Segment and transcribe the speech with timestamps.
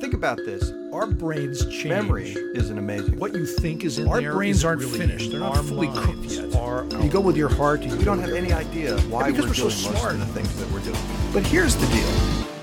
[0.00, 0.72] Think about this.
[0.94, 1.84] Our brains change.
[1.84, 3.18] Memory is an amazing.
[3.18, 5.30] What you think is in Our there brains is aren't really finished.
[5.30, 6.56] They're not fully cooked yet.
[6.56, 7.82] Are, you go with your heart.
[7.82, 10.14] You we don't have any idea why because we're, we're so most smart.
[10.14, 10.96] of the things that we're doing.
[11.34, 12.06] But here's the deal.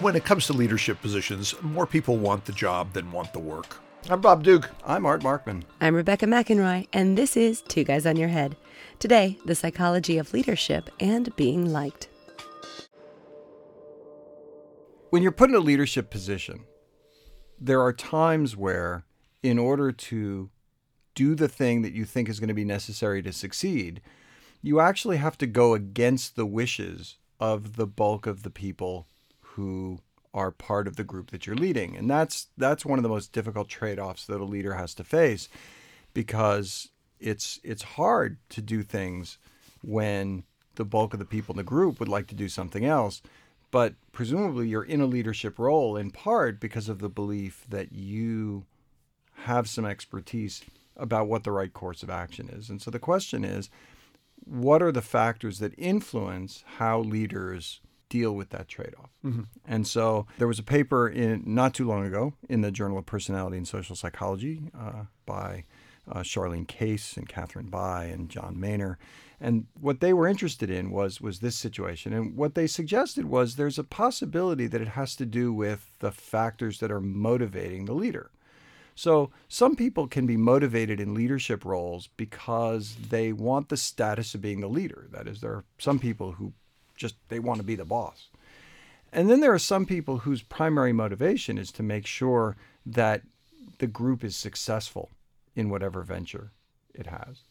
[0.01, 3.77] When it comes to leadership positions, more people want the job than want the work.
[4.09, 4.71] I'm Bob Duke.
[4.83, 5.61] I'm Art Markman.
[5.79, 8.55] I'm Rebecca McInroy, and this is Two Guys on Your Head.
[8.97, 12.07] Today, the psychology of leadership and being liked.
[15.11, 16.65] When you're put in a leadership position,
[17.59, 19.03] there are times where,
[19.43, 20.49] in order to
[21.15, 24.01] do the thing that you think is going to be necessary to succeed,
[24.61, 29.07] you actually have to go against the wishes of the bulk of the people
[29.41, 29.99] who
[30.33, 31.95] are part of the group that you're leading.
[31.95, 35.49] And that's that's one of the most difficult trade-offs that a leader has to face
[36.13, 36.89] because
[37.19, 39.37] it's it's hard to do things
[39.81, 40.43] when
[40.75, 43.21] the bulk of the people in the group would like to do something else.
[43.69, 48.65] But presumably you're in a leadership role in part because of the belief that you
[49.41, 50.63] have some expertise
[50.95, 52.69] about what the right course of action is.
[52.69, 53.69] And so the question is,
[54.45, 59.09] what are the factors that influence how leaders deal with that trade-off?
[59.65, 63.05] And so there was a paper in not too long ago in the Journal of
[63.05, 65.65] Personality and Social Psychology uh, by
[66.11, 68.97] uh, Charleen Case and Katharine Bae and Jon Maner.
[69.39, 72.13] And what they were interested in was was this situation.
[72.13, 76.11] And what they suggested was there's a possibility that it has to do with the
[76.11, 78.31] factors that are motivating the leader.
[78.95, 84.41] So some people can be motivated in leadership roles because they want the status of
[84.41, 85.07] being the leader.
[85.11, 86.53] That is, there are some people who
[86.95, 88.29] just they want to be the boss.
[89.13, 93.21] And then there are some people whose primary motivation is to make sure that
[93.77, 95.11] the group is successful
[95.57, 96.51] in whatever venture
[96.93, 97.41] it has.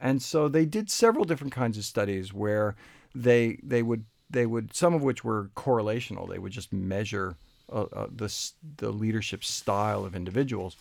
[0.00, 2.76] And so they did several different kinds of studies where
[3.14, 6.28] they they would they would some of which were correlational.
[6.28, 7.36] They would just measure
[7.72, 8.32] uh, uh, the
[8.76, 10.76] the leadership style of individuals,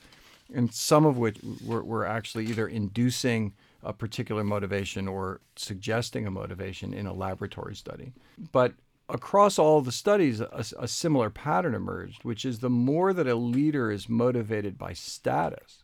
[0.54, 6.32] and some of which were, were actually either inducing a particular motivation or suggesting a
[6.32, 8.12] motivation in a laboratory study.
[8.52, 8.74] But
[9.10, 13.36] across all the studies, a, a similar pattern emerged, which is the more that a
[13.36, 15.84] leader is motivated by status,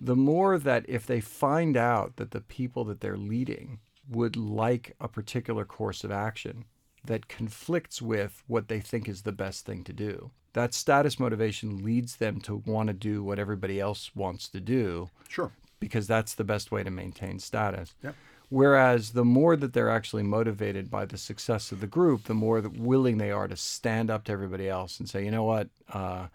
[0.00, 4.94] the more that if they find out that the people that they're leading would like
[5.00, 6.64] a particular course of action
[7.04, 11.82] that conflicts with what they think is the best thing to do, that status motivation
[11.84, 15.50] leads them to want to do what everybody else wants to do Sure.
[15.80, 17.94] because that's the best way to maintain status.
[18.02, 18.12] Yeah.
[18.48, 22.60] Whereas the more that they're actually motivated by the success of the group, the more
[22.60, 26.26] willing they are to stand up to everybody else and say, you know what, uh,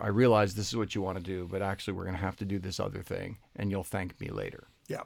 [0.00, 2.36] I realize this is what you want to do, but actually we're going to have
[2.36, 4.68] to do this other thing, and you'll thank me later.
[4.88, 5.02] Yeah.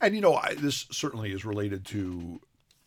[0.00, 2.40] And you know, I, this certainly is related to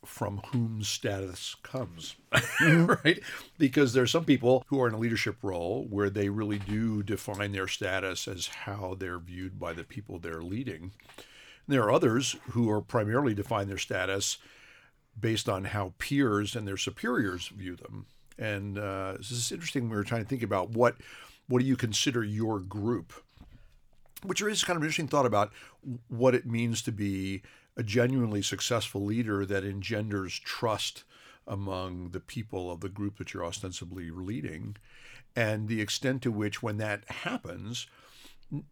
[0.06, 2.86] from whom status comes, mm-hmm.
[3.06, 3.20] right?
[3.58, 7.04] Because there are some people who are in a leadership role where they really do
[7.04, 10.82] define their status as how they're viewed by the people they're leading.
[10.84, 14.38] And There are others who are primarily define their status
[15.20, 18.08] based on how peers and their superiors view them.
[18.42, 19.88] And uh, this is interesting.
[19.88, 20.96] We were trying to think about what
[21.48, 23.14] what do you consider your group,
[24.24, 25.52] which is kind of an interesting thought about
[26.08, 27.42] what it means to be
[27.78, 31.04] a genuinely successful leader that engenders trust
[31.48, 34.76] among the people of the group that you're ostensibly leading,
[35.36, 37.88] and the extent to which, when that happens,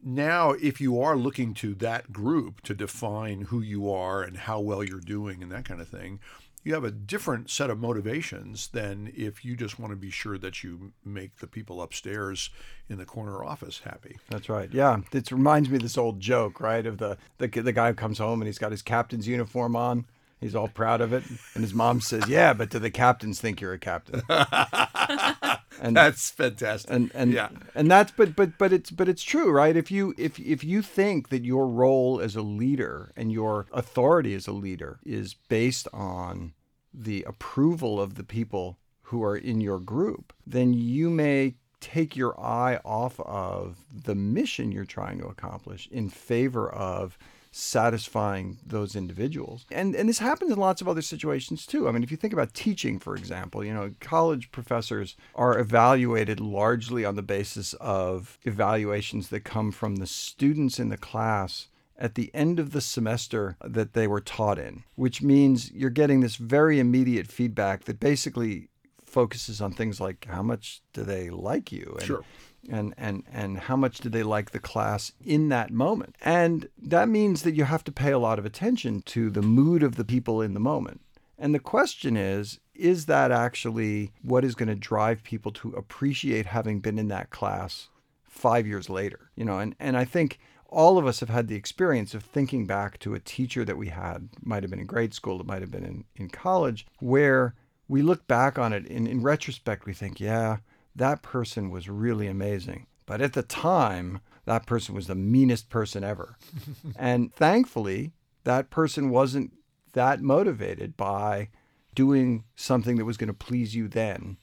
[0.03, 4.59] now if you are looking to that group to define who you are and how
[4.59, 6.19] well you're doing and that kind of thing
[6.64, 10.38] you have a different set of motivations than if you just want to be sure
[10.38, 12.50] that you make the people upstairs
[12.90, 14.70] in the corner office happy That's right.
[14.74, 16.86] Yeah, it reminds me of this old joke, right?
[16.86, 20.06] Of the, the the guy who comes home and he's got his captain's uniform on.
[20.40, 23.59] He's all proud of it, and his mom says, "Yeah, but do the captains think
[23.59, 24.22] you're a captain?"
[25.81, 26.91] and that's fantastic.
[26.91, 27.50] and and yeah.
[27.75, 29.75] and that's but but but it's but it's true right?
[29.75, 34.34] If you if if you think that your role as a leader and your authority
[34.34, 36.53] as a leader is based on
[36.94, 42.40] the approval of the people who are in your group then you may take your
[42.40, 47.17] eye off of the mission you're trying to accomplish in favor of
[47.51, 49.66] satisfying those individuals.
[49.72, 51.87] And and this happens in lots of other situations too.
[51.87, 56.40] I mean, if you think about teaching, for example, you know, college professors are evaluated
[56.40, 61.67] largely on the basis of evaluations that come from the students in the class
[61.97, 66.22] at the end of the semester that they were taught in, which means you're getting
[66.22, 68.69] this very immediate feedback that basically
[69.03, 72.23] focuses on things like how much do they like you and Sure.
[72.70, 77.10] And and and how much do they like the class in that moment and that
[77.10, 80.06] means that you have to pay a lot of attention to the mood of the
[80.06, 81.02] people in the moment
[81.38, 86.46] And the question is is that actually what is going to drive people to appreciate
[86.46, 87.90] having been in that class
[88.24, 89.32] five years later?
[89.36, 92.66] You know, and, and I think all of us have had the experience of thinking
[92.66, 95.62] back to a teacher that we had, might have been in grade school, it might
[95.62, 97.56] have been in, in college, where
[97.88, 100.58] we look back on it and in retrospect, we think, yeah,
[100.96, 102.88] that person was really amazing.
[103.06, 106.38] But at the time, that person was the meanest person ever.
[106.96, 108.14] and thankfully,
[108.44, 109.53] that person wasn't
[109.94, 111.50] that motivated by
[111.96, 114.38] doing something that was going to please you then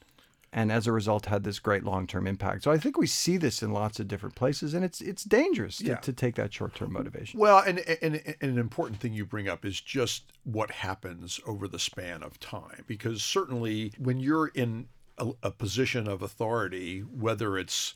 [0.52, 2.62] and as a result had this great long-term impact.
[2.64, 5.76] So I think we see this in lots of different places, and it's it's dangerous
[5.78, 5.96] to, Yeah.
[5.96, 7.38] to take that short-term motivation.
[7.38, 11.68] Well, and, and, and an important thing you bring up is just what happens over
[11.68, 12.84] the span of time.
[12.86, 17.94] Because certainly when you're in a, a position of authority, whether it's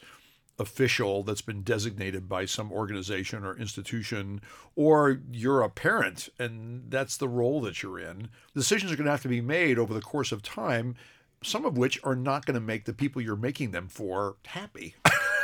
[0.61, 4.41] official that's been designated by some organization or institution,
[4.77, 9.11] or you're a parent and that's the role that you're in, decisions are going to
[9.11, 10.95] have to be made over the course of time,
[11.43, 14.95] some of which are not going to make the people you're making them for happy.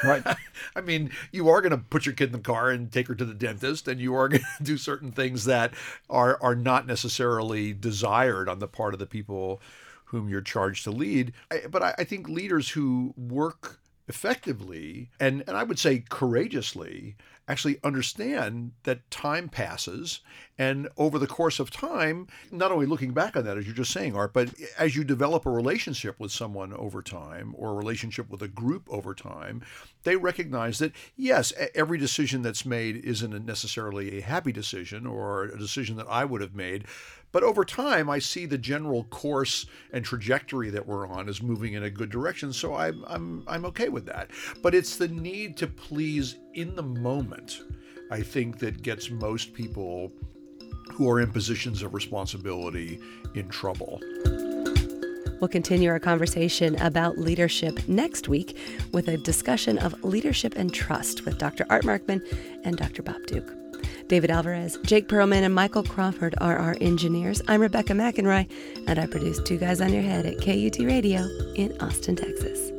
[0.04, 0.22] Right.
[0.76, 3.14] I mean, you are going to put your kid in the car and take her
[3.14, 5.72] to the dentist, and you are going to do certain things that
[6.10, 9.62] are are not necessarily desired on the part of the people
[10.06, 11.32] whom you're charged to lead.
[11.50, 17.16] I, but I, I think leaders who work effectively and, and I would say courageously
[17.48, 20.20] actually understand that time passes
[20.58, 23.92] and over the course of time not only looking back on that as you're just
[23.92, 28.28] saying art but as you develop a relationship with someone over time or a relationship
[28.30, 29.60] with a group over time
[30.04, 35.58] they recognize that yes every decision that's made isn't necessarily a happy decision or a
[35.58, 36.84] decision that I would have made
[37.36, 41.74] but over time, I see the general course and trajectory that we're on is moving
[41.74, 42.50] in a good direction.
[42.50, 44.30] So I'm, I'm, I'm okay with that.
[44.62, 47.60] But it's the need to please in the moment,
[48.10, 50.10] I think, that gets most people
[50.92, 53.00] who are in positions of responsibility
[53.34, 54.00] in trouble.
[55.38, 58.56] We'll continue our conversation about leadership next week
[58.92, 61.66] with a discussion of leadership and trust with Dr.
[61.68, 62.22] Art Markman
[62.64, 63.02] and Dr.
[63.02, 63.65] Bob Duke.
[64.08, 67.42] David Alvarez, Jake Perlman, and Michael Crawford are our engineers.
[67.48, 68.48] I'm Rebecca McInroy,
[68.86, 71.22] and I produce Two Guys on Your Head at KUT Radio
[71.56, 72.70] in Austin, Texas.